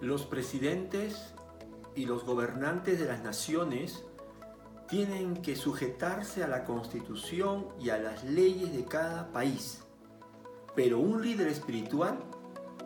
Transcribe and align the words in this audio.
Los 0.00 0.24
presidentes 0.24 1.34
y 1.94 2.06
los 2.06 2.24
gobernantes 2.24 3.00
de 3.00 3.06
las 3.06 3.22
naciones 3.22 4.04
tienen 4.88 5.42
que 5.42 5.56
sujetarse 5.56 6.44
a 6.44 6.48
la 6.48 6.64
constitución 6.64 7.68
y 7.80 7.90
a 7.90 7.98
las 7.98 8.22
leyes 8.24 8.72
de 8.74 8.84
cada 8.84 9.32
país. 9.32 9.82
Pero 10.74 10.98
un 11.00 11.22
líder 11.22 11.48
espiritual 11.48 12.18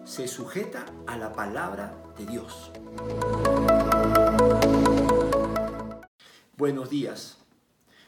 se 0.04 0.28
sujeta 0.28 0.86
a 1.06 1.18
la 1.18 1.32
palabra 1.32 2.02
de 2.16 2.26
Dios. 2.26 2.72
Buenos 6.56 6.88
días. 6.88 7.38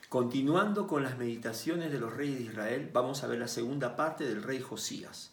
Continuando 0.09 0.87
con 0.87 1.03
las 1.03 1.19
meditaciones 1.19 1.91
de 1.91 1.99
los 1.99 2.15
reyes 2.15 2.39
de 2.39 2.45
Israel, 2.45 2.91
vamos 2.93 3.25
a 3.25 3.27
ver 3.27 3.39
la 3.39 3.49
segunda 3.49 3.97
parte 3.97 4.25
del 4.25 4.43
rey 4.43 4.61
Josías. 4.61 5.33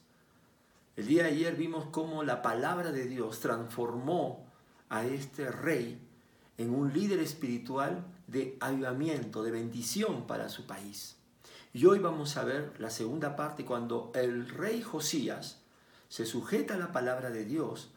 El 1.00 1.08
día 1.08 1.24
de 1.24 1.30
ayer 1.30 1.56
vimos 1.56 1.86
cómo 1.92 2.26
la 2.26 2.42
palabra 2.42 2.92
de 2.92 3.06
Dios 3.06 3.40
transformó 3.40 4.46
a 4.90 5.06
este 5.06 5.50
rey 5.50 5.98
en 6.58 6.72
un 6.72 6.92
líder 6.92 7.20
espiritual 7.20 8.06
de 8.28 8.58
avivamiento, 8.60 9.42
de 9.42 9.52
bendición 9.52 10.28
para 10.28 10.50
su 10.50 10.68
país. 10.68 11.16
Y 11.72 11.86
hoy 11.86 12.00
vamos 12.00 12.36
a 12.36 12.44
ver 12.44 12.74
la 12.80 12.90
segunda 12.90 13.38
parte 13.38 13.64
cuando 13.64 14.12
el 14.14 14.50
rey 14.50 14.82
Josías 14.82 15.62
se 16.10 16.26
sujeta 16.26 16.74
a 16.74 16.78
la 16.78 16.92
palabra 16.92 17.30
de 17.30 17.46
Dios 17.46 17.92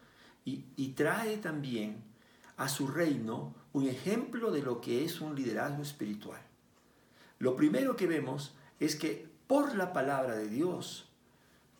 y, 0.44 0.66
y 0.76 0.90
trae 0.90 1.38
también 1.38 2.04
a 2.56 2.68
su 2.68 2.86
reino 2.86 3.52
un 3.72 3.88
ejemplo 3.88 4.52
de 4.52 4.62
lo 4.62 4.80
que 4.80 5.04
es 5.04 5.20
un 5.20 5.34
liderazgo 5.34 5.82
espiritual. 5.82 6.40
Lo 7.40 7.56
primero 7.56 7.96
que 7.96 8.06
vemos 8.06 8.54
es 8.78 8.94
que 8.94 9.28
por 9.48 9.74
la 9.74 9.92
palabra 9.92 10.36
de 10.36 10.46
Dios, 10.46 11.11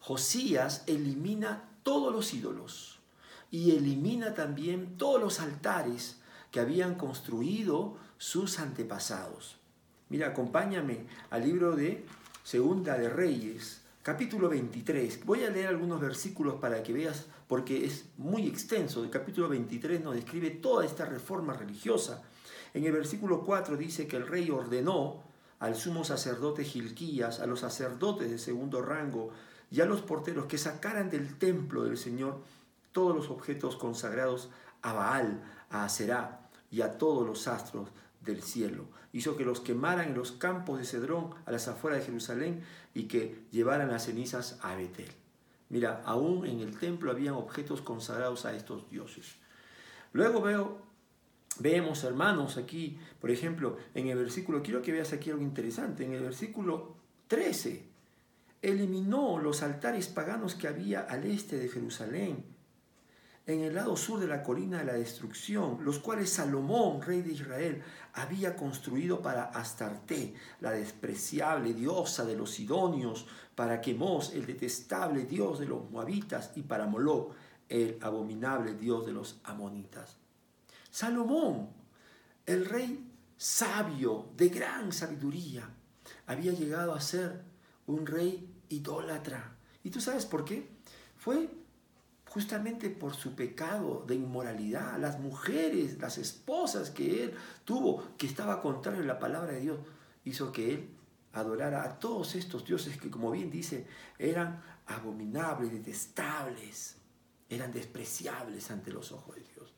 Josías 0.03 0.83
elimina 0.89 1.63
todos 1.85 2.13
los 2.13 2.35
ídolos 2.35 2.99
y 3.53 3.77
elimina 3.77 4.35
también 4.35 4.99
todos 4.99 5.21
los 5.21 5.39
altares 5.39 6.19
que 6.51 6.59
habían 6.59 6.97
construido 6.97 7.97
sus 8.19 8.59
antepasados. 8.59 9.59
Mira, 10.09 10.27
acompáñame 10.27 11.07
al 11.31 11.45
libro 11.45 11.77
de 11.77 12.05
Segunda 12.43 12.99
de 12.99 13.11
Reyes, 13.11 13.83
capítulo 14.03 14.49
23. 14.49 15.25
Voy 15.25 15.45
a 15.45 15.51
leer 15.51 15.69
algunos 15.69 16.01
versículos 16.01 16.57
para 16.57 16.83
que 16.83 16.93
veas, 16.93 17.27
porque 17.47 17.85
es 17.85 18.07
muy 18.19 18.49
extenso. 18.49 19.05
El 19.05 19.11
capítulo 19.11 19.49
23 19.51 20.03
nos 20.03 20.17
describe 20.17 20.51
toda 20.51 20.85
esta 20.85 21.05
reforma 21.05 21.53
religiosa. 21.53 22.25
En 22.75 22.85
el 22.85 22.91
versículo 22.91 23.45
4 23.45 23.77
dice 23.77 24.09
que 24.09 24.17
el 24.17 24.27
rey 24.27 24.51
ordenó 24.51 25.23
al 25.61 25.77
sumo 25.77 26.03
sacerdote 26.03 26.65
Gilquías, 26.65 27.39
a 27.39 27.47
los 27.47 27.61
sacerdotes 27.61 28.29
de 28.29 28.39
segundo 28.41 28.83
rango 28.83 29.31
y 29.73 29.81
a 29.81 29.87
los 29.87 30.03
porteros 30.03 30.45
que 30.45 30.59
sacaran 30.59 31.09
del 31.09 31.39
templo 31.39 31.85
del 31.85 31.97
Señor 31.97 32.43
todos 32.93 33.17
los 33.17 33.31
objetos 33.31 33.77
consagrados 33.77 34.51
a 34.83 34.93
Baal, 34.93 35.43
a 35.71 35.85
Aserá 35.85 36.41
y 36.71 36.83
a 36.83 36.99
todos 36.99 37.27
los 37.27 37.49
astros 37.49 37.89
del 38.21 38.43
cielo. 38.43 38.85
Hizo 39.15 39.35
que 39.37 39.47
los 39.47 39.61
quemaran 39.61 40.09
en 40.09 40.15
los 40.15 40.33
campos 40.33 40.79
de 40.79 40.85
Cedrón 40.85 41.31
a 41.47 41.51
las 41.51 41.69
afueras 41.69 42.01
de 42.01 42.07
Jerusalén 42.07 42.63
y 42.93 43.05
que 43.05 43.47
llevaran 43.51 43.89
las 43.89 44.05
cenizas 44.05 44.59
a 44.63 44.75
Betel. 44.75 45.11
Mira, 45.71 46.03
aún 46.05 46.47
en 46.47 46.61
el 46.61 46.79
templo 46.79 47.11
habían 47.11 47.35
objetos 47.35 47.81
consagrados 47.81 48.45
a 48.45 48.55
estos 48.55 48.91
dioses. 48.91 49.37
Luego 50.13 50.43
veo, 50.43 50.83
vemos 51.61 52.05
hermanos 52.05 52.59
aquí, 52.59 52.99
por 53.23 53.31
ejemplo, 53.31 53.79
en 53.95 54.09
el 54.09 54.19
versículo, 54.19 54.63
quiero 54.63 54.83
que 54.83 54.93
veas 54.93 55.15
aquí 55.15 55.31
algo 55.31 55.43
interesante, 55.43 56.05
en 56.05 56.13
el 56.13 56.23
versículo 56.23 56.95
13, 57.29 57.92
eliminó 58.63 59.39
los 59.39 59.63
altares 59.63 60.09
paganos 60.09 60.55
que 60.55 60.69
había 60.69 61.01
al 61.01 61.25
este 61.25 61.59
de 61.59 61.69
Jerusalén 61.69 62.53
en 63.47 63.61
el 63.61 63.75
lado 63.75 63.97
sur 63.97 64.21
de 64.21 64.29
la 64.29 64.43
colina 64.43 64.79
de 64.79 64.85
la 64.85 64.93
destrucción, 64.93 65.79
los 65.85 65.99
cuales 65.99 66.31
Salomón, 66.31 67.03
rey 67.03 67.23
de 67.23 67.33
Israel, 67.33 67.83
había 68.13 68.57
construido 68.57 69.21
para 69.21 69.45
Astarte, 69.45 70.35
la 70.61 70.71
despreciable 70.71 71.75
diosa 71.75 72.25
de 72.25 72.37
los 72.37 72.53
sidonios, 72.53 73.27
para 73.55 73.81
Quemos, 73.81 74.33
el 74.33 74.47
detestable 74.47 75.25
dios 75.25 75.59
de 75.59 75.67
los 75.67 75.91
moabitas, 75.91 76.53
y 76.55 76.63
para 76.63 76.87
Moloch, 76.87 77.35
el 77.69 77.99
abominable 78.01 78.75
dios 78.75 79.07
de 79.07 79.13
los 79.13 79.41
amonitas. 79.45 80.19
Salomón, 80.91 81.71
el 82.47 82.65
rey 82.67 83.11
sabio, 83.37 84.29
de 84.37 84.51
gran 84.51 84.93
sabiduría, 84.93 85.69
había 86.27 86.53
llegado 86.53 86.95
a 86.95 87.01
ser 87.01 87.43
un 87.87 88.07
rey 88.07 88.52
idólatra. 88.73 89.57
¿Y 89.85 89.91
tú 89.91 90.01
sabes 90.01 90.27
por 90.27 90.45
qué? 90.45 90.69
Fue 91.17 91.49
justamente 92.29 92.89
por 92.89 93.15
su 93.15 93.35
pecado 93.35 94.05
de 94.07 94.15
inmoralidad, 94.15 94.99
las 94.99 95.21
mujeres, 95.21 95.99
las 95.99 96.17
esposas 96.19 96.91
que 96.91 97.25
él 97.25 97.35
tuvo, 97.65 98.17
que 98.17 98.27
estaba 98.27 98.63
contrario 98.63 99.03
a 99.03 99.07
la 99.07 99.19
palabra 99.19 99.53
de 99.53 99.61
Dios, 99.61 99.79
hizo 100.25 100.51
que 100.51 100.75
él 100.75 100.89
adorara 101.33 101.83
a 101.83 101.99
todos 101.99 102.35
estos 102.35 102.65
dioses 102.65 102.99
que, 102.99 103.11
como 103.11 103.31
bien 103.31 103.51
dice, 103.51 103.87
eran 104.19 104.63
abominables, 104.87 105.73
detestables, 105.73 106.97
eran 107.49 107.73
despreciables 107.73 108.71
ante 108.71 108.93
los 108.93 109.13
ojos 109.13 109.37
de 109.37 109.43
Dios. 109.55 109.75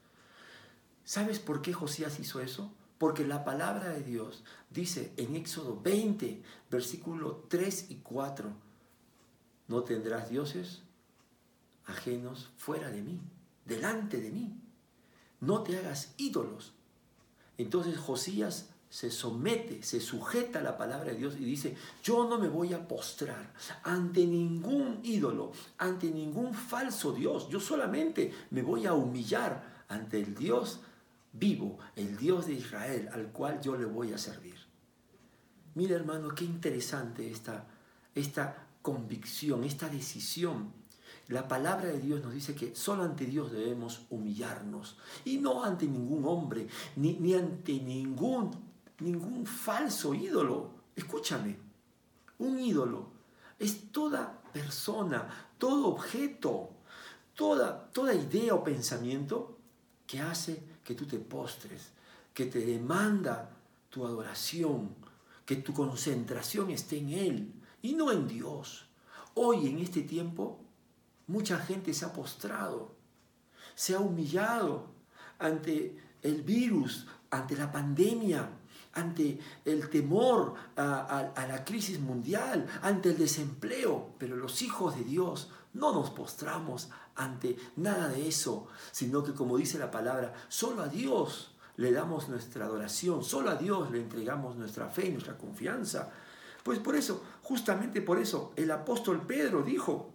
¿Sabes 1.05 1.39
por 1.39 1.61
qué 1.61 1.73
Josías 1.73 2.19
hizo 2.21 2.41
eso? 2.41 2.73
Porque 2.99 3.27
la 3.27 3.45
palabra 3.45 3.89
de 3.91 4.03
Dios 4.03 4.45
dice 4.71 5.13
en 5.17 5.35
Éxodo 5.35 5.81
20, 5.83 6.43
versículo 6.71 7.47
3 7.49 7.91
y 7.91 7.97
4, 7.97 8.64
no 9.69 9.83
tendrás 9.83 10.31
dioses 10.31 10.83
ajenos 11.87 12.51
fuera 12.57 12.91
de 12.91 13.03
mí, 13.03 13.21
delante 13.65 14.21
de 14.21 14.31
mí. 14.31 14.57
No 15.41 15.63
te 15.63 15.77
hagas 15.77 16.15
ídolos. 16.17 16.73
Entonces 17.59 17.99
Josías 17.99 18.71
se 18.95 19.11
somete, 19.11 19.83
se 19.83 20.01
sujeta 20.01 20.61
a 20.61 20.63
la 20.63 20.79
palabra 20.79 21.11
de 21.11 21.19
Dios 21.19 21.35
y 21.39 21.45
dice, 21.45 21.77
yo 22.03 22.29
no 22.29 22.39
me 22.39 22.49
voy 22.49 22.73
a 22.73 22.87
postrar 22.87 23.53
ante 23.83 24.25
ningún 24.25 25.01
ídolo, 25.03 25.51
ante 25.79 26.11
ningún 26.11 26.55
falso 26.55 27.13
Dios, 27.13 27.49
yo 27.49 27.59
solamente 27.59 28.33
me 28.51 28.63
voy 28.63 28.87
a 28.87 28.95
humillar 28.95 29.85
ante 29.89 30.21
el 30.21 30.35
Dios 30.37 30.81
vivo, 31.33 31.79
el 31.97 32.17
Dios 32.17 32.47
de 32.47 32.55
Israel, 32.55 33.09
al 33.13 33.33
cual 33.33 33.61
yo 33.61 33.77
le 33.77 33.85
voy 33.85 34.13
a 34.13 34.19
servir. 34.19 34.55
Mira 35.75 35.97
hermano, 35.97 36.29
qué 36.29 36.45
interesante 36.45 37.29
esta, 37.29 37.67
esta 38.15 38.69
convicción, 38.85 39.65
esta 39.65 39.89
decisión. 39.89 40.71
La 41.29 41.49
palabra 41.49 41.87
de 41.87 42.01
Dios 42.01 42.23
nos 42.23 42.35
dice 42.35 42.55
que 42.55 42.77
solo 42.77 43.03
ante 43.03 43.25
Dios 43.25 43.51
debemos 43.51 44.03
humillarnos. 44.11 44.99
Y 45.25 45.39
no 45.39 45.65
ante 45.65 45.87
ningún 45.87 46.27
hombre, 46.27 46.69
ni, 46.97 47.15
ni 47.15 47.33
ante 47.33 47.81
ningún, 47.81 48.51
ningún 49.01 49.47
falso 49.47 50.13
ídolo. 50.13 50.71
Escúchame, 50.95 51.57
un 52.39 52.61
ídolo 52.61 53.09
es 53.59 53.91
toda 53.91 54.43
persona, 54.53 55.51
todo 55.57 55.89
objeto, 55.89 56.69
toda, 57.35 57.91
toda 57.91 58.13
idea 58.13 58.55
o 58.55 58.63
pensamiento 58.63 59.57
que 60.07 60.21
hace 60.21 60.63
que 60.85 60.95
tú 60.95 61.07
te 61.07 61.19
postres, 61.19 61.89
que 62.35 62.45
te 62.45 62.59
demanda 62.59 63.49
tu 63.89 64.05
adoración, 64.05 64.91
que 65.47 65.57
tu 65.57 65.73
concentración 65.73 66.71
esté 66.71 66.99
en 66.99 67.09
Él 67.09 67.64
y 67.85 67.95
no 67.95 68.11
en 68.11 68.27
Dios. 68.27 68.87
Hoy 69.35 69.69
en 69.69 69.79
este 69.79 70.03
tiempo 70.03 70.65
Mucha 71.27 71.59
gente 71.59 71.95
se 71.95 72.05
ha 72.05 72.13
postrado, 72.13 72.93
se 73.75 73.95
ha 73.95 73.99
humillado 73.99 74.89
ante 75.39 75.97
el 76.21 76.43
virus, 76.43 77.07
ante 77.31 77.57
la 77.57 77.73
pandemia, 77.73 78.51
ante 78.93 79.39
el 79.65 79.89
temor 79.89 80.55
a, 80.77 81.47
la 81.49 81.65
crisis 81.65 81.99
mundial, 81.99 82.67
ante 82.83 83.11
el 83.11 83.19
desempleo. 83.19 84.11
Pero 84.19 84.37
los 84.37 84.61
hijos 84.61 84.97
de 84.97 85.05
Dios 85.05 85.51
no 85.73 85.93
nos 85.95 86.11
postramos 86.11 86.91
ante 87.17 87.57
nada 87.77 88.09
de 88.09 88.29
eso, 88.29 88.69
sino 88.93 89.25
que 89.25 89.33
como 89.33 89.57
dice 89.57 89.79
la 89.79 89.91
palabra, 89.91 90.35
solo 90.49 90.83
a 90.83 90.89
Dios 90.89 91.55
le 91.77 91.91
damos 91.91 92.29
nuestra 92.29 92.67
adoración, 92.67 93.25
solo 93.25 93.51
a 93.51 93.57
Dios 93.57 93.91
le 93.91 94.01
entregamos 94.01 94.57
nuestra 94.57 94.89
fe 94.91 95.11
nuestra 95.11 95.39
confianza. 95.39 96.13
Pues 96.65 96.79
por 96.79 96.97
eso, 96.97 97.23
justamente 97.43 98.01
por 98.01 98.19
eso, 98.19 98.55
el 98.57 98.71
apóstol 98.71 99.27
Pedro 99.27 99.63
dijo, 99.63 100.15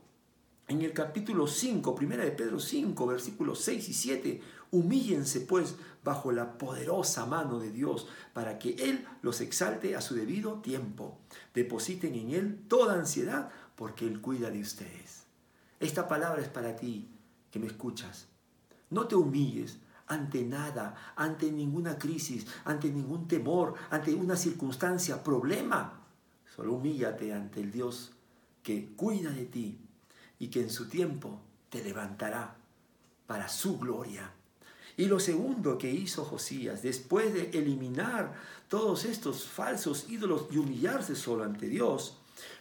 en 0.68 0.81
el 0.81 0.94
capítulo 0.94 1.46
5, 1.46 1.94
primera 1.94 2.25
de 2.25 2.31
Pedro 2.31 2.60
5, 2.60 3.06
versículos 3.06 3.62
6 3.62 3.88
y 3.88 3.94
7, 3.94 4.42
humíllense 4.72 5.42
pues 5.42 5.75
bajo 6.04 6.31
la 6.31 6.57
poderosa 6.57 7.28
mano 7.28 7.60
de 7.60 7.72
Dios 7.72 8.07
para 8.34 8.57
que 8.57 8.72
Él 8.72 9.06
los 9.22 9.42
exalte 9.42 9.96
a 9.96 10.01
su 10.01 10.16
debido 10.16 10.56
tiempo. 10.56 11.19
Depositen 11.54 12.16
en 12.16 12.31
Él 12.31 12.66
toda 12.68 12.96
ansiedad 12.96 13.51
porque 13.75 14.07
Él 14.07 14.19
cuida 14.19 14.50
de 14.50 14.62
ustedes. 14.62 15.25
Esta 15.80 16.07
palabra 16.07 16.42
es 16.42 16.50
para 16.50 16.75
ti 16.75 17.12
que 17.51 17.60
me 17.60 17.68
escuchas. 17.68 18.28
No 18.90 19.07
te 19.07 19.13
humilles 19.13 19.78
ante 20.07 20.44
nada, 20.44 21.13
ante 21.16 21.51
ninguna 21.51 22.00
crisis, 22.00 22.48
ante 22.66 22.90
ningún 22.90 23.28
temor, 23.28 23.75
ante 23.92 24.16
una 24.16 24.36
circunstancia, 24.36 25.24
problema. 25.24 25.99
Solo 26.56 26.74
humíllate 26.74 27.34
ante 27.34 27.62
el 27.62 27.72
Dios 27.72 28.12
que 28.63 28.90
cuida 28.96 29.31
de 29.31 29.46
ti 29.46 29.80
y 30.40 30.48
que 30.48 30.62
en 30.62 30.69
su 30.69 30.88
tiempo 30.90 31.42
te 31.69 31.84
levantará 31.84 32.56
para 33.28 33.48
su 33.48 33.78
gloria. 33.78 34.31
Y 34.98 35.06
lo 35.06 35.19
segundo 35.19 35.78
que 35.78 35.90
hizo 35.90 36.25
Josías, 36.25 36.81
después 36.81 37.34
de 37.34 37.51
eliminar 37.51 38.34
todos 38.68 39.06
estos 39.06 39.46
falsos 39.46 40.10
ídolos 40.10 40.48
y 40.51 40.57
humillarse 40.57 41.16
solo 41.16 41.46
ante 41.46 41.68
Dios, 41.68 42.18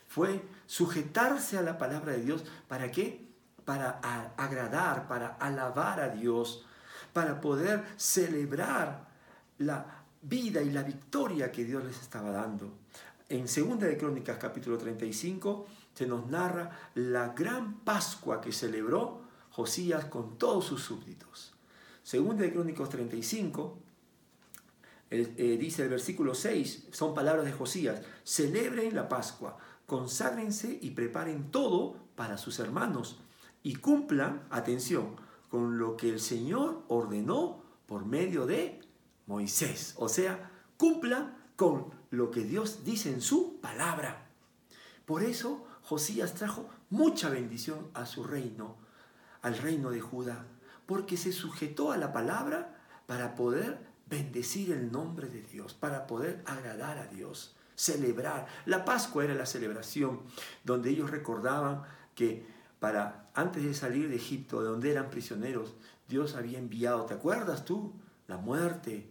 fue 0.06 0.43
sujetarse 0.67 1.58
a 1.58 1.62
la 1.62 1.79
palabra 1.79 2.12
de 2.12 2.23
Dios. 2.23 2.44
¿Para 2.69 2.90
qué? 2.90 3.26
Para 3.64 3.99
agradar, 4.37 5.08
para 5.08 5.31
alabar 5.40 6.00
a 6.00 6.08
Dios, 6.11 6.64
para 7.12 7.40
poder 7.40 7.85
celebrar 7.96 9.08
la 9.58 10.05
vida 10.23 10.62
y 10.62 10.70
la 10.70 10.82
victoria 10.82 11.50
que 11.50 11.64
Dios 11.64 11.85
les 11.85 12.00
estaba 12.00 12.31
dando. 12.31 12.73
En 13.30 13.42
2 13.42 13.78
de 13.80 13.98
Crónicas 13.98 14.38
capítulo 14.38 14.78
35 14.78 15.66
se 15.92 16.06
nos 16.06 16.26
narra 16.28 16.70
la 16.94 17.34
gran 17.34 17.80
Pascua 17.80 18.40
que 18.40 18.52
celebró 18.52 19.20
Josías 19.50 20.06
con 20.06 20.38
todos 20.38 20.64
sus 20.64 20.82
súbditos. 20.82 21.52
Segunda 22.02 22.44
de 22.44 22.52
Crónicos 22.52 22.88
35 22.88 23.78
eh, 25.10 25.58
dice 25.60 25.82
el 25.82 25.90
versículo 25.90 26.34
6, 26.34 26.88
son 26.90 27.12
palabras 27.12 27.44
de 27.44 27.52
Josías, 27.52 28.00
celebren 28.25 28.94
la 28.94 29.10
Pascua, 29.10 29.58
conságrense 29.84 30.78
y 30.80 30.92
preparen 30.92 31.50
todo 31.50 31.96
para 32.14 32.38
sus 32.38 32.58
hermanos 32.60 33.20
y 33.62 33.75
cumplan, 33.76 34.46
atención, 34.48 35.16
con 35.50 35.78
lo 35.78 35.98
que 35.98 36.08
el 36.08 36.20
Señor 36.20 36.82
ordenó 36.88 37.62
por 37.84 38.06
medio 38.06 38.46
de 38.46 38.80
Moisés. 39.26 39.94
O 39.98 40.08
sea, 40.08 40.50
cumplan 40.78 41.36
con 41.56 41.98
lo 42.10 42.31
que 42.31 42.44
Dios 42.44 42.84
dice 42.84 43.10
en 43.10 43.20
su 43.20 43.60
palabra. 43.60 44.26
Por 45.05 45.22
eso 45.22 45.66
Josías 45.82 46.34
trajo 46.34 46.69
mucha 46.90 47.31
bendición 47.31 47.90
a 47.94 48.06
su 48.06 48.25
reino, 48.25 48.76
al 49.43 49.56
reino 49.58 49.90
de 49.90 50.00
Judá, 50.00 50.44
porque 50.87 51.16
se 51.16 51.32
sujetó 51.32 51.93
a 51.93 51.96
la 51.96 52.12
palabra 52.12 52.78
para 53.06 53.34
poder 53.34 53.78
bendecir 54.06 54.72
el 54.72 54.90
nombre 54.90 55.28
de 55.28 55.43
Dios, 55.43 55.75
para 55.75 56.06
poder 56.06 56.43
agradar 56.46 56.99
a 56.99 57.06
Dios, 57.06 57.55
celebrar. 57.75 58.46
La 58.66 58.84
Pascua 58.84 59.25
era 59.25 59.34
la 59.34 59.46
celebración 59.46 60.22
donde 60.64 60.90
ellos 60.90 61.11
recordaban 61.11 61.82
que 62.14 62.46
para 62.81 63.31
antes 63.34 63.64
de 63.64 63.75
salir 63.75 64.08
de 64.08 64.16
Egipto, 64.16 64.62
de 64.62 64.69
donde 64.69 64.90
eran 64.90 65.11
prisioneros, 65.11 65.75
Dios 66.08 66.34
había 66.34 66.58
enviado, 66.58 67.04
¿te 67.06 67.14
acuerdas 67.14 67.64
tú? 67.64 67.93
La 68.26 68.37
muerte, 68.37 69.08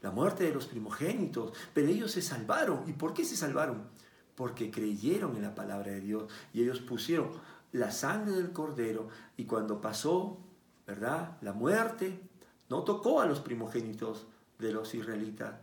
la 0.00 0.10
muerte 0.10 0.44
de 0.44 0.54
los 0.54 0.66
primogénitos, 0.66 1.52
pero 1.74 1.88
ellos 1.88 2.12
se 2.12 2.22
salvaron. 2.22 2.84
¿Y 2.86 2.92
por 2.92 3.14
qué 3.14 3.24
se 3.24 3.36
salvaron? 3.36 3.88
Porque 4.34 4.70
creyeron 4.70 5.36
en 5.36 5.42
la 5.42 5.54
palabra 5.54 5.90
de 5.90 6.00
Dios 6.00 6.30
y 6.52 6.62
ellos 6.62 6.80
pusieron 6.80 7.30
la 7.72 7.90
sangre 7.90 8.32
del 8.32 8.52
cordero 8.52 9.08
y 9.36 9.44
cuando 9.44 9.80
pasó, 9.80 10.38
¿verdad? 10.86 11.36
La 11.42 11.52
muerte 11.52 12.20
no 12.68 12.84
tocó 12.84 13.20
a 13.20 13.26
los 13.26 13.40
primogénitos 13.40 14.26
de 14.58 14.72
los 14.72 14.94
israelitas. 14.94 15.54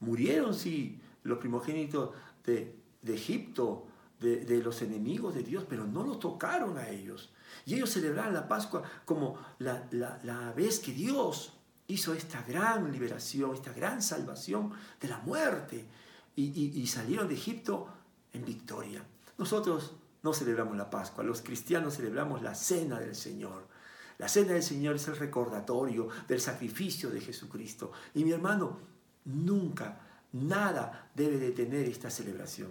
Murieron, 0.00 0.54
sí, 0.54 1.00
los 1.22 1.38
primogénitos 1.38 2.10
de, 2.44 2.74
Egipto, 3.06 3.86
de, 4.20 4.60
los 4.62 4.82
enemigos 4.82 5.34
de 5.34 5.42
Dios, 5.42 5.64
pero 5.68 5.86
no 5.86 6.04
lo 6.04 6.18
tocaron 6.18 6.78
a 6.78 6.88
ellos. 6.88 7.32
Y 7.64 7.74
ellos 7.74 7.90
celebraron 7.90 8.34
la 8.34 8.48
Pascua 8.48 8.82
como 9.04 9.38
la 9.58 10.52
vez 10.56 10.80
que 10.80 10.92
Dios 10.92 11.57
hizo 11.88 12.12
esta 12.12 12.42
gran 12.42 12.92
liberación, 12.92 13.54
esta 13.54 13.72
gran 13.72 14.02
salvación 14.02 14.72
de 15.00 15.08
la 15.08 15.18
muerte 15.18 15.86
y, 16.36 16.86
salieron 16.86 17.26
de 17.26 17.34
Egipto 17.34 17.88
en 18.32 18.44
victoria. 18.44 19.02
Nosotros 19.38 19.94
no 20.22 20.32
celebramos 20.32 20.76
la 20.76 20.90
Pascua, 20.90 21.24
los 21.24 21.42
cristianos 21.42 21.96
celebramos 21.96 22.42
la 22.42 22.54
cena 22.54 23.00
del 23.00 23.16
Señor. 23.16 23.66
La 24.18 24.28
cena 24.28 24.52
del 24.52 24.62
Señor 24.62 24.96
es 24.96 25.08
el 25.08 25.16
recordatorio 25.16 26.08
del 26.28 26.40
sacrificio 26.40 27.10
de 27.10 27.20
Jesucristo. 27.20 27.92
Y 28.14 28.24
mi 28.24 28.32
hermano, 28.32 28.78
nunca, 29.24 30.00
nada 30.32 31.10
debe 31.14 31.38
detener 31.38 31.88
esta 31.88 32.10
celebración. 32.10 32.70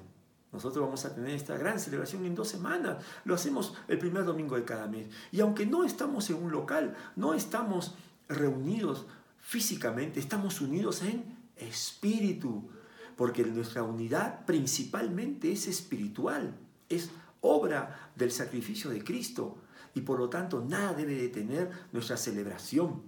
Nosotros 0.51 0.85
vamos 0.85 1.03
a 1.05 1.13
tener 1.13 1.31
esta 1.31 1.57
gran 1.57 1.79
celebración 1.79 2.25
en 2.25 2.35
dos 2.35 2.47
semanas. 2.47 3.03
Lo 3.25 3.35
hacemos 3.35 3.73
el 3.87 3.97
primer 3.97 4.25
domingo 4.25 4.55
de 4.55 4.63
cada 4.63 4.87
mes. 4.87 5.07
Y 5.31 5.41
aunque 5.41 5.65
no 5.65 5.83
estamos 5.83 6.29
en 6.29 6.37
un 6.41 6.51
local, 6.51 6.95
no 7.15 7.33
estamos 7.33 7.95
reunidos 8.29 9.05
físicamente, 9.39 10.19
estamos 10.19 10.61
unidos 10.61 11.01
en 11.03 11.23
espíritu, 11.55 12.69
porque 13.15 13.43
nuestra 13.45 13.83
unidad 13.83 14.45
principalmente 14.45 15.51
es 15.51 15.67
espiritual, 15.67 16.55
es 16.89 17.09
obra 17.41 18.11
del 18.15 18.31
sacrificio 18.31 18.89
de 18.89 19.03
Cristo 19.03 19.57
y 19.93 20.01
por 20.01 20.19
lo 20.19 20.29
tanto 20.29 20.63
nada 20.63 20.93
debe 20.93 21.15
detener 21.15 21.71
nuestra 21.91 22.17
celebración. 22.17 23.01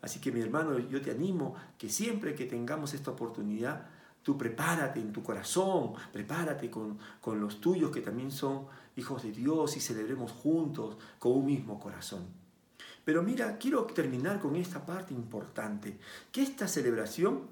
Así 0.00 0.20
que 0.20 0.30
mi 0.30 0.40
hermano, 0.40 0.78
yo 0.78 1.00
te 1.02 1.10
animo 1.10 1.54
que 1.76 1.88
siempre 1.88 2.34
que 2.34 2.44
tengamos 2.44 2.94
esta 2.94 3.10
oportunidad, 3.10 3.88
tú 4.22 4.38
prepárate 4.38 5.00
en 5.00 5.12
tu 5.12 5.22
corazón, 5.22 5.94
prepárate 6.12 6.70
con, 6.70 6.98
con 7.20 7.40
los 7.40 7.60
tuyos 7.60 7.90
que 7.90 8.00
también 8.00 8.30
son 8.30 8.66
hijos 8.96 9.22
de 9.24 9.32
Dios 9.32 9.76
y 9.76 9.80
celebremos 9.80 10.30
juntos 10.30 10.98
con 11.18 11.32
un 11.32 11.46
mismo 11.46 11.80
corazón. 11.80 12.26
Pero 13.08 13.22
mira, 13.22 13.56
quiero 13.56 13.84
terminar 13.84 14.38
con 14.38 14.54
esta 14.54 14.84
parte 14.84 15.14
importante, 15.14 15.96
que 16.30 16.42
esta 16.42 16.68
celebración, 16.68 17.44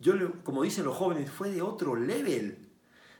yo 0.00 0.12
como 0.42 0.64
dicen 0.64 0.84
los 0.84 0.96
jóvenes, 0.96 1.30
fue 1.30 1.52
de 1.52 1.62
otro 1.62 1.94
level, 1.94 2.58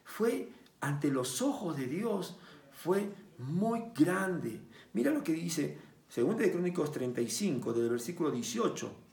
fue 0.03 0.49
ante 0.81 1.13
los 1.13 1.41
ojos 1.41 1.77
de 1.77 1.87
Dios, 1.87 2.37
fue 2.73 3.09
muy 3.39 3.93
grande. 3.97 4.61
Mira 4.93 5.13
lo 5.13 5.23
que 5.23 5.35
dice 5.35 5.79
2 6.13 6.37
de 6.37 6.51
Crónicos 6.51 6.91
35, 6.91 7.73
del 7.73 7.91
versículo 7.91 8.33
18. 8.33 9.04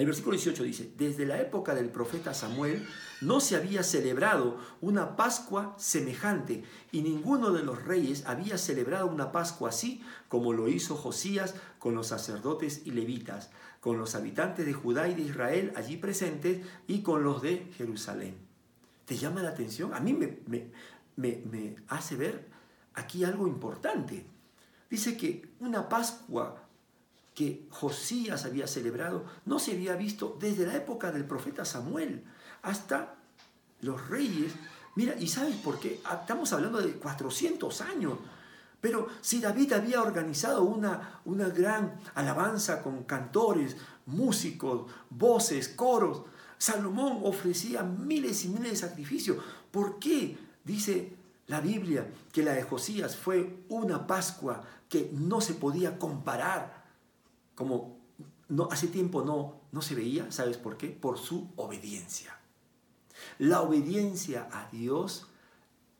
El 0.00 0.06
versículo 0.06 0.34
18 0.34 0.62
dice, 0.62 0.94
desde 0.96 1.26
la 1.26 1.38
época 1.42 1.74
del 1.74 1.90
profeta 1.90 2.32
Samuel 2.32 2.86
no 3.20 3.38
se 3.38 3.54
había 3.54 3.82
celebrado 3.82 4.56
una 4.80 5.14
Pascua 5.14 5.74
semejante 5.76 6.64
y 6.90 7.02
ninguno 7.02 7.50
de 7.50 7.62
los 7.62 7.84
reyes 7.84 8.24
había 8.24 8.56
celebrado 8.56 9.08
una 9.08 9.30
Pascua 9.30 9.68
así 9.68 10.02
como 10.28 10.54
lo 10.54 10.68
hizo 10.68 10.96
Josías 10.96 11.54
con 11.78 11.94
los 11.94 12.06
sacerdotes 12.06 12.80
y 12.86 12.92
levitas, 12.92 13.50
con 13.80 13.98
los 13.98 14.14
habitantes 14.14 14.64
de 14.64 14.72
Judá 14.72 15.06
y 15.06 15.14
de 15.14 15.20
Israel 15.20 15.70
allí 15.76 15.98
presentes 15.98 16.66
y 16.86 17.02
con 17.02 17.22
los 17.22 17.42
de 17.42 17.70
Jerusalén. 17.76 18.38
¿Te 19.04 19.18
llama 19.18 19.42
la 19.42 19.50
atención? 19.50 19.92
A 19.92 20.00
mí 20.00 20.14
me, 20.14 20.38
me, 20.46 21.42
me 21.44 21.76
hace 21.88 22.16
ver 22.16 22.48
aquí 22.94 23.22
algo 23.24 23.46
importante. 23.46 24.24
Dice 24.88 25.18
que 25.18 25.50
una 25.60 25.90
Pascua 25.90 26.59
que 27.40 27.66
Josías 27.70 28.44
había 28.44 28.66
celebrado 28.66 29.24
no 29.46 29.58
se 29.58 29.72
había 29.72 29.96
visto 29.96 30.36
desde 30.38 30.66
la 30.66 30.76
época 30.76 31.10
del 31.10 31.24
profeta 31.24 31.64
Samuel 31.64 32.22
hasta 32.60 33.14
los 33.80 34.10
reyes. 34.10 34.52
Mira, 34.94 35.14
¿y 35.18 35.26
sabes 35.26 35.56
por 35.56 35.80
qué? 35.80 36.02
Ah, 36.04 36.18
estamos 36.20 36.52
hablando 36.52 36.82
de 36.82 36.92
400 36.92 37.80
años. 37.80 38.18
Pero 38.82 39.08
si 39.22 39.40
David 39.40 39.72
había 39.72 40.02
organizado 40.02 40.64
una, 40.64 41.22
una 41.24 41.48
gran 41.48 41.98
alabanza 42.14 42.82
con 42.82 43.04
cantores, 43.04 43.74
músicos, 44.04 44.92
voces, 45.08 45.70
coros, 45.70 46.24
Salomón 46.58 47.20
ofrecía 47.22 47.82
miles 47.82 48.44
y 48.44 48.50
miles 48.50 48.72
de 48.72 48.76
sacrificios. 48.76 49.38
¿Por 49.70 49.98
qué? 49.98 50.36
Dice 50.62 51.16
la 51.46 51.62
Biblia 51.62 52.06
que 52.32 52.42
la 52.42 52.52
de 52.52 52.64
Josías 52.64 53.16
fue 53.16 53.64
una 53.70 54.06
Pascua 54.06 54.60
que 54.90 55.10
no 55.14 55.40
se 55.40 55.54
podía 55.54 55.98
comparar 55.98 56.79
como 57.60 58.00
no, 58.48 58.68
hace 58.70 58.86
tiempo 58.86 59.22
no, 59.22 59.60
no 59.70 59.82
se 59.82 59.94
veía, 59.94 60.32
¿sabes 60.32 60.56
por 60.56 60.78
qué? 60.78 60.88
Por 60.88 61.18
su 61.18 61.52
obediencia. 61.56 62.34
La 63.36 63.60
obediencia 63.60 64.48
a 64.50 64.70
Dios 64.72 65.26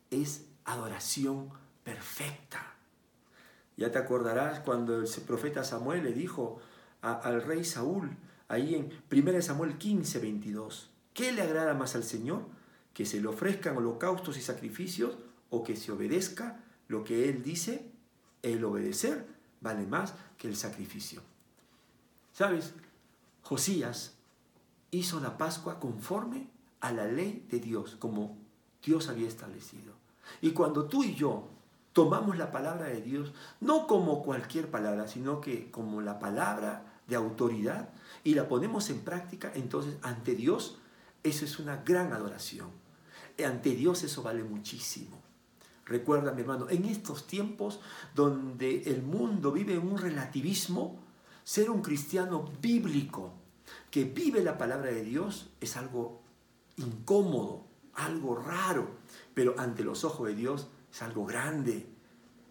es 0.09 0.47
adoración 0.65 1.51
perfecta. 1.83 2.73
Ya 3.77 3.91
te 3.91 3.99
acordarás 3.99 4.61
cuando 4.61 5.01
el 5.01 5.07
profeta 5.27 5.63
Samuel 5.63 6.03
le 6.03 6.13
dijo 6.13 6.59
al 7.01 7.43
rey 7.43 7.63
Saúl, 7.63 8.17
ahí 8.47 8.73
en 8.73 8.89
1 9.11 9.41
Samuel 9.43 9.77
15, 9.77 10.17
22, 10.17 10.89
¿qué 11.13 11.31
le 11.31 11.43
agrada 11.43 11.75
más 11.75 11.93
al 11.93 12.03
Señor? 12.03 12.47
¿Que 12.95 13.05
se 13.05 13.21
le 13.21 13.27
ofrezcan 13.27 13.77
holocaustos 13.77 14.35
y 14.35 14.41
sacrificios 14.41 15.15
o 15.51 15.63
que 15.63 15.75
se 15.75 15.91
obedezca 15.91 16.59
lo 16.87 17.03
que 17.03 17.29
Él 17.29 17.43
dice? 17.43 17.85
El 18.41 18.65
obedecer 18.65 19.27
vale 19.59 19.85
más 19.85 20.15
que 20.39 20.47
el 20.47 20.55
sacrificio. 20.55 21.21
¿Sabes? 22.33 22.73
Josías 23.41 24.13
hizo 24.91 25.19
la 25.19 25.37
Pascua 25.37 25.79
conforme 25.79 26.49
a 26.79 26.91
la 26.91 27.05
ley 27.05 27.45
de 27.49 27.59
Dios, 27.59 27.95
como 27.97 28.37
Dios 28.83 29.07
había 29.09 29.27
establecido. 29.27 29.93
Y 30.41 30.51
cuando 30.51 30.85
tú 30.85 31.03
y 31.03 31.15
yo 31.15 31.49
tomamos 31.93 32.37
la 32.37 32.51
palabra 32.51 32.87
de 32.87 33.01
Dios, 33.01 33.33
no 33.59 33.87
como 33.87 34.23
cualquier 34.23 34.69
palabra, 34.69 35.07
sino 35.07 35.41
que 35.41 35.69
como 35.71 36.01
la 36.01 36.19
palabra 36.19 36.99
de 37.07 37.15
autoridad, 37.15 37.89
y 38.23 38.35
la 38.35 38.47
ponemos 38.47 38.89
en 38.89 39.01
práctica, 39.01 39.51
entonces 39.55 39.97
ante 40.01 40.35
Dios 40.35 40.77
eso 41.23 41.45
es 41.45 41.59
una 41.59 41.77
gran 41.77 42.13
adoración. 42.13 42.69
Ante 43.45 43.71
Dios 43.71 44.03
eso 44.03 44.21
vale 44.23 44.43
muchísimo. 44.43 45.19
Recuerda, 45.85 46.31
mi 46.31 46.41
hermano, 46.41 46.69
en 46.69 46.85
estos 46.85 47.27
tiempos 47.27 47.79
donde 48.15 48.83
el 48.83 49.01
mundo 49.01 49.51
vive 49.51 49.77
un 49.77 49.97
relativismo, 49.97 51.00
ser 51.43 51.69
un 51.69 51.81
cristiano 51.81 52.49
bíblico 52.61 53.33
que 53.89 54.05
vive 54.05 54.43
la 54.43 54.57
palabra 54.57 54.91
de 54.91 55.03
Dios 55.03 55.49
es 55.59 55.77
algo 55.77 56.21
incómodo, 56.77 57.65
algo 57.93 58.35
raro, 58.35 58.89
pero 59.33 59.55
ante 59.57 59.83
los 59.83 60.03
ojos 60.03 60.27
de 60.27 60.35
Dios 60.35 60.67
es 60.91 61.01
algo 61.01 61.25
grande, 61.25 61.87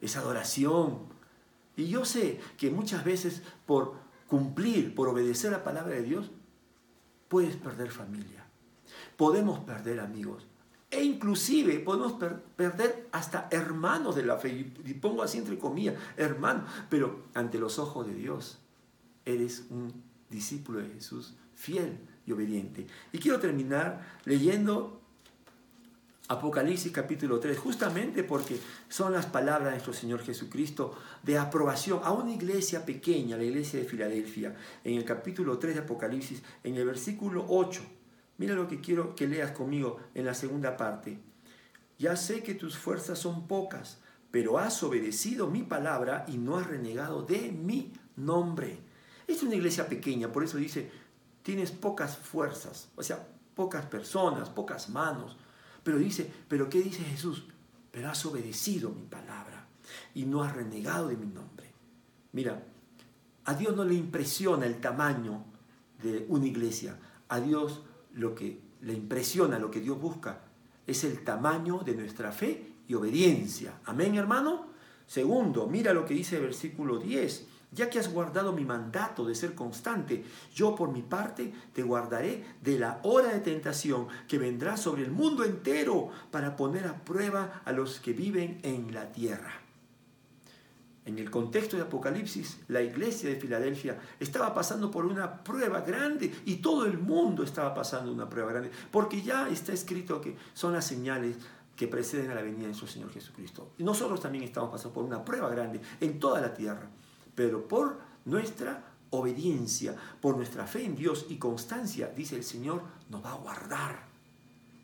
es 0.01 0.17
adoración. 0.17 1.07
Y 1.77 1.89
yo 1.89 2.05
sé 2.05 2.41
que 2.57 2.71
muchas 2.71 3.05
veces 3.05 3.43
por 3.67 3.95
cumplir, 4.27 4.95
por 4.95 5.09
obedecer 5.09 5.53
la 5.53 5.65
palabra 5.65 5.95
de 5.95 6.03
Dios, 6.03 6.31
puedes 7.29 7.57
perder 7.57 7.91
familia, 7.91 8.45
podemos 9.17 9.61
perder 9.61 10.01
amigos, 10.01 10.47
e 10.91 11.05
inclusive 11.05 11.79
podemos 11.79 12.15
perder 12.57 13.09
hasta 13.13 13.49
hermanos 13.51 14.17
de 14.17 14.25
la 14.25 14.37
fe, 14.37 14.73
y 14.85 14.95
pongo 14.95 15.23
así 15.23 15.39
entre 15.39 15.59
comillas, 15.59 15.95
hermanos, 16.17 16.69
pero 16.89 17.23
ante 17.35 17.59
los 17.59 17.79
ojos 17.79 18.07
de 18.07 18.15
Dios 18.15 18.59
eres 19.25 19.67
un 19.71 19.93
discípulo 20.29 20.81
de 20.81 20.89
Jesús 20.89 21.35
fiel 21.55 21.99
y 22.27 22.33
obediente. 22.33 22.87
Y 23.13 23.19
quiero 23.19 23.39
terminar 23.39 24.19
leyendo 24.25 25.01
Apocalipsis 26.29 26.93
capítulo 26.93 27.41
3, 27.41 27.59
justamente 27.59 28.23
porque 28.23 28.59
son 28.89 29.13
las 29.13 29.27
palabras 29.27 29.65
de 29.65 29.71
nuestro 29.73 29.93
Señor 29.93 30.23
Jesucristo 30.23 30.97
de 31.23 31.39
aprobación 31.39 32.01
a 32.05 32.13
una 32.13 32.33
iglesia 32.33 32.85
pequeña, 32.87 33.37
la 33.37 33.45
iglesia 33.45 33.81
de 33.81 33.87
Filadelfia, 33.87 34.55
en 34.85 34.97
el 34.97 35.05
capítulo 35.05 35.59
3 35.59 35.75
de 35.75 35.81
Apocalipsis, 35.81 36.43
en 36.63 36.77
el 36.77 36.87
versículo 36.87 37.45
8 37.49 37.83
Mira 38.41 38.55
lo 38.55 38.67
que 38.67 38.81
quiero 38.81 39.15
que 39.15 39.29
leas 39.29 39.51
conmigo 39.51 39.99
en 40.15 40.25
la 40.25 40.33
segunda 40.33 40.79
parte. 40.79 41.19
Ya 41.99 42.17
sé 42.17 42.43
que 42.43 42.55
tus 42.55 42.79
fuerzas 42.79 43.19
son 43.19 43.47
pocas, 43.47 44.01
pero 44.31 44.59
has 44.59 44.83
obedecido 44.83 45.49
mi 45.49 45.63
palabra 45.63 46.25
y 46.27 46.39
no 46.39 46.57
has 46.57 46.67
renegado 46.67 47.23
de 47.23 47.53
mi 47.53 47.93
nombre. 48.17 48.79
Es 49.31 49.45
una 49.45 49.55
iglesia 49.55 49.89
pequeña, 49.89 50.33
por 50.33 50.43
eso 50.43 50.59
dice, 50.59 50.91
tienes 51.45 51.71
pocas 51.71 52.17
fuerzas, 52.17 52.89
o 52.97 53.03
sea, 53.03 53.29
pocas 53.55 53.87
personas, 53.87 54.49
pocas 54.49 54.91
manos. 54.91 55.37
Pero 55.85 55.99
dice, 55.99 56.29
pero 56.49 56.69
¿qué 56.69 56.83
dice 56.83 57.05
Jesús? 57.05 57.45
Pero 57.93 58.11
has 58.11 58.27
obedecido 58.27 58.91
mi 58.91 59.05
palabra 59.05 59.69
y 60.15 60.25
no 60.25 60.43
has 60.43 60.55
renegado 60.55 61.09
de 61.09 61.17
mi 61.17 61.27
nombre. 61.27 61.71
Mira, 62.33 62.61
a 63.45 63.55
Dios 63.55 63.77
no 63.77 63.85
le 63.85 63.95
impresiona 63.95 64.67
el 64.67 64.81
tamaño 64.81 65.45
de 66.03 66.27
una 66.29 66.47
iglesia. 66.47 66.99
A 67.29 67.39
Dios 67.39 67.83
lo 68.15 68.35
que 68.35 68.61
le 68.81 68.95
impresiona, 68.95 69.61
lo 69.61 69.71
que 69.71 69.81
Dios 69.81 70.01
busca, 70.01 70.41
es 70.89 71.05
el 71.05 71.23
tamaño 71.23 71.79
de 71.85 71.95
nuestra 71.95 72.33
fe 72.33 72.73
y 72.89 72.95
obediencia. 72.95 73.81
Amén, 73.85 74.17
hermano. 74.17 74.67
Segundo, 75.07 75.69
mira 75.69 75.95
lo 75.95 76.05
que 76.05 76.15
dice 76.15 76.37
el 76.37 76.43
versículo 76.43 76.99
10. 76.99 77.47
Ya 77.73 77.89
que 77.89 77.99
has 77.99 78.13
guardado 78.13 78.53
mi 78.53 78.65
mandato 78.65 79.25
de 79.25 79.35
ser 79.35 79.55
constante, 79.55 80.25
yo 80.55 80.75
por 80.75 80.91
mi 80.91 81.03
parte 81.03 81.53
te 81.73 81.83
guardaré 81.83 82.45
de 82.63 82.79
la 82.79 83.01
hora 83.05 83.33
de 83.33 83.41
tentación 83.41 84.09
que 84.27 84.39
vendrá 84.39 84.77
sobre 84.77 85.03
el 85.03 85.13
mundo 85.13 85.45
entero 85.45 86.09
para 86.31 86.57
poner 86.57 86.87
a 86.87 87.05
prueba 87.05 87.63
a 87.65 87.73
los 87.73 88.01
que 88.01 88.13
viven 88.13 88.59
en 88.63 88.93
la 88.93 89.13
tierra. 89.13 89.53
En 91.07 91.19
el 91.19 91.31
contexto 91.31 91.77
de 91.77 91.83
Apocalipsis, 91.83 92.61
la 92.69 92.83
iglesia 92.83 93.31
de 93.31 93.37
Filadelfia 93.37 93.99
estaba 94.19 94.53
pasando 94.53 94.91
por 94.91 95.07
una 95.07 95.43
prueba 95.43 95.81
grande 95.81 96.33
y 96.45 96.57
todo 96.57 96.85
el 96.85 96.99
mundo 96.99 97.43
estaba 97.43 97.75
pasando 97.75 98.13
una 98.13 98.29
prueba 98.29 98.51
grande, 98.51 98.71
porque 98.91 99.23
ya 99.23 99.49
está 99.49 99.73
escrito 99.73 100.21
que 100.21 100.37
son 100.53 100.73
las 100.73 100.87
señales 100.87 101.37
que 101.75 101.89
preceden 101.89 102.31
a 102.31 102.35
la 102.35 102.43
venida 102.43 102.61
de 102.61 102.67
nuestro 102.67 102.87
Señor 102.87 103.11
Jesucristo. 103.11 103.73
Y 103.79 103.85
nosotros 103.85 104.21
también 104.21 104.45
estamos 104.45 104.71
pasando 104.71 104.93
por 104.93 105.05
una 105.05 105.25
prueba 105.25 105.49
grande 105.49 105.81
en 106.01 106.21
toda 106.21 106.41
la 106.41 106.53
tierra, 106.53 106.91
pero 107.41 107.67
por 107.67 107.97
nuestra 108.27 108.85
obediencia, 109.09 109.97
por 110.21 110.37
nuestra 110.37 110.67
fe 110.67 110.85
en 110.85 110.95
Dios 110.95 111.25
y 111.31 111.39
constancia, 111.39 112.13
dice 112.15 112.37
el 112.37 112.45
Señor, 112.45 112.83
nos 113.09 113.25
va 113.25 113.33
a 113.33 113.37
guardar. 113.37 114.05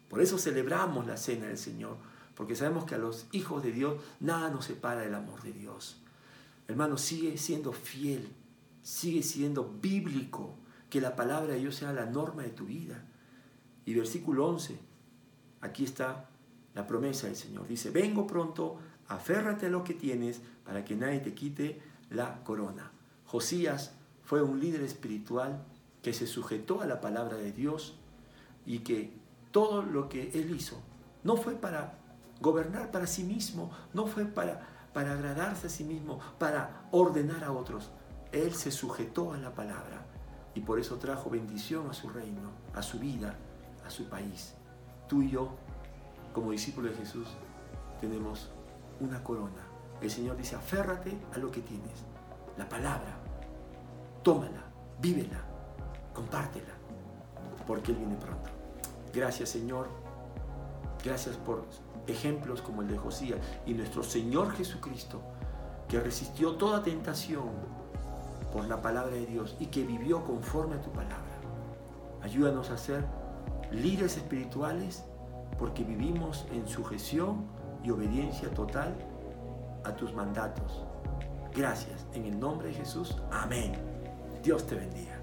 Por 0.09 0.23
eso 0.23 0.39
celebramos 0.39 1.07
la 1.07 1.19
cena 1.19 1.49
del 1.49 1.59
Señor, 1.59 1.99
porque 2.35 2.57
sabemos 2.57 2.87
que 2.87 2.95
a 2.95 2.99
los 2.99 3.27
hijos 3.33 3.63
de 3.63 3.73
Dios 3.73 4.01
nada 4.21 4.49
nos 4.49 4.65
separa 4.65 5.03
del 5.03 5.15
amor 5.15 5.43
de 5.43 5.53
Dios. 5.53 6.01
Hermano, 6.67 6.97
sigue 6.97 7.37
siendo 7.37 7.75
fiel, 7.75 8.27
sigue 8.83 9.23
siendo 9.23 9.77
bíblico, 9.83 10.55
que 10.89 11.03
la 11.03 11.15
palabra 11.15 11.53
de 11.53 11.61
Dios 11.61 11.75
sea 11.75 11.93
la 11.93 12.07
norma 12.07 12.43
de 12.43 12.53
tu 12.53 12.65
vida. 12.65 13.05
Y 13.85 13.93
versículo 13.93 14.47
11, 14.47 14.79
aquí 15.61 15.85
está 15.85 16.31
la 16.75 16.87
promesa 16.87 17.27
del 17.27 17.37
Señor. 17.37 17.69
Dice, 17.69 17.91
vengo 17.91 18.27
pronto, 18.27 18.79
aférrate 19.09 19.67
a 19.67 19.69
lo 19.69 19.85
que 19.85 19.93
tienes 19.93 20.41
para 20.65 20.87
que 20.87 20.97
nadie 20.97 21.21
te 21.21 21.35
quite 21.35 21.95
la 22.11 22.43
corona. 22.45 22.93
Josías 23.25 23.95
fue 24.23 24.43
un 24.43 24.61
líder 24.61 24.83
espiritual 24.83 25.65
que 26.03 26.13
se 26.13 26.27
sujetó 26.27 26.81
a 26.81 26.87
la 26.87 27.01
palabra 27.01 27.37
de 27.37 27.53
Dios 27.53 27.97
y 28.65 28.81
que 28.81 29.13
todo 29.51 29.83
lo 29.83 30.09
que 30.09 30.31
él 30.35 30.55
hizo 30.55 30.81
no 31.25 31.37
fue 31.37 31.55
para 31.55 31.99
gobernar 32.41 32.91
para 32.91 33.07
sí 33.07 33.25
mismo, 33.25 33.71
no 33.95 34.07
fue 34.07 34.25
para 34.25 34.77
para 34.97 35.13
agradarse 35.13 35.67
a 35.67 35.69
sí 35.69 35.85
mismo, 35.85 36.21
para 36.39 36.89
ordenar 36.91 37.45
a 37.45 37.53
otros. 37.53 37.91
Él 38.33 38.55
se 38.55 38.71
sujetó 38.71 39.35
a 39.35 39.37
la 39.37 39.55
palabra 39.55 40.07
y 40.55 40.61
por 40.61 40.81
eso 40.81 40.97
trajo 40.97 41.29
bendición 41.29 41.91
a 41.91 41.93
su 41.93 42.09
reino, 42.09 42.49
a 42.75 42.81
su 42.81 42.99
vida, 42.99 43.37
a 43.87 43.91
su 43.91 44.09
país. 44.09 44.55
Tú 45.07 45.21
y 45.21 45.29
yo, 45.29 45.51
como 46.33 46.51
discípulos 46.51 46.93
de 46.93 46.97
Jesús, 46.97 47.29
tenemos 48.01 48.49
una 48.99 49.23
corona. 49.23 49.65
El 50.00 50.11
Señor 50.11 50.37
dice, 50.37 50.57
aférrate 50.57 51.17
a 51.35 51.38
lo 51.38 51.50
que 51.50 51.61
tienes, 51.62 52.05
la 52.57 52.69
palabra, 52.69 53.17
tómala, 54.23 54.65
vívela, 55.00 55.43
compártela, 56.12 56.75
porque 57.67 57.93
Él 57.93 57.99
viene 57.99 58.17
pronto. 58.17 58.50
Gracias 59.12 59.49
Señor, 59.49 59.88
gracias 61.03 61.37
por 61.37 61.65
ejemplos 62.07 62.61
como 62.61 62.83
el 62.83 62.88
de 62.88 62.99
Josías 62.99 63.41
y 63.65 63.75
nuestro 63.75 64.03
Señor 64.03 64.53
Jesucristo, 64.53 65.23
que 65.88 66.00
resistió 66.00 66.57
toda 66.57 66.83
tentación 66.83 67.49
por 68.53 68.67
la 68.67 68.83
palabra 68.83 69.15
de 69.15 69.26
Dios 69.26 69.57
y 69.59 69.67
que 69.67 69.85
vivió 69.85 70.25
conforme 70.25 70.76
a 70.76 70.83
tu 70.83 70.91
palabra. 70.91 71.25
Ayúdanos 72.23 72.71
a 72.71 72.79
ser 72.79 73.05
líderes 73.71 74.17
espirituales 74.17 75.05
porque 75.59 75.85
vivimos 75.85 76.47
en 76.53 76.67
sujeción 76.69 77.47
y 77.83 77.91
obediencia 77.91 78.53
total 78.53 78.95
a 79.87 79.97
tus 79.97 80.12
mandatos. 80.12 80.85
Gracias. 81.55 82.07
En 82.12 82.26
el 82.26 82.38
nombre 82.38 82.69
de 82.69 82.75
Jesús. 82.75 83.16
Amén. 83.31 83.75
Dios 84.43 84.66
te 84.66 84.75
bendiga. 84.75 85.15